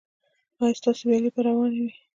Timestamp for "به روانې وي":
1.35-1.91